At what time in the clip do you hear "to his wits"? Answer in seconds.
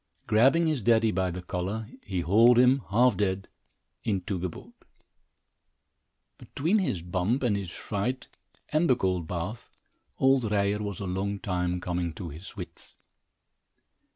12.15-12.95